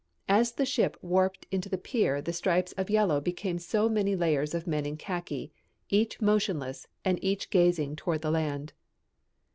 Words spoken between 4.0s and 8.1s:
layers of men in khaki, each motionless and each gazing